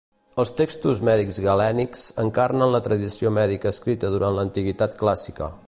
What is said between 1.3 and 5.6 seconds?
galènics encarnen la tradició mèdica escrita durant l'antiguitat clàssica.